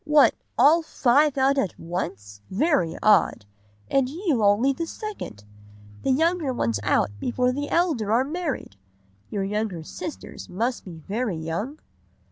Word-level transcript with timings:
What, 0.03 0.33
all 0.57 0.81
five 0.81 1.37
out 1.37 1.59
at 1.59 1.77
once? 1.79 2.41
Very 2.49 2.97
odd! 3.03 3.45
And 3.87 4.09
you 4.09 4.43
only 4.43 4.73
the 4.73 4.87
second. 4.87 5.45
The 6.01 6.09
younger 6.09 6.51
ones 6.51 6.79
out 6.81 7.11
before 7.19 7.51
the 7.51 7.69
elder 7.69 8.11
are 8.11 8.23
married! 8.25 8.77
Your 9.29 9.43
younger 9.43 9.83
sisters 9.83 10.49
must 10.49 10.85
be 10.85 11.03
very 11.07 11.37
young? 11.37 11.79